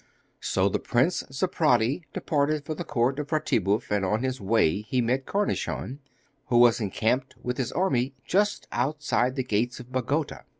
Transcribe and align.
So 0.39 0.67
the 0.67 0.79
Prince 0.79 1.23
Zeprady 1.31 2.05
departed 2.11 2.65
for 2.65 2.73
the 2.73 2.83
court 2.83 3.19
of 3.19 3.27
Ratibouf, 3.31 3.91
and 3.91 4.03
on 4.03 4.23
his 4.23 4.41
way 4.41 4.81
he 4.81 4.99
met 4.99 5.27
Cornichon, 5.27 5.99
who 6.47 6.57
was 6.57 6.81
encamped 6.81 7.35
with 7.43 7.59
his 7.59 7.71
army 7.71 8.15
just 8.25 8.67
outside 8.71 9.35
the 9.35 9.43
gates 9.43 9.79
of 9.79 9.91
Bagota. 9.91 10.45